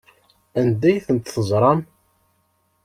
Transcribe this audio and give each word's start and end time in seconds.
Anda 0.59 0.85
ay 0.89 0.97
tent-teẓram? 1.05 1.79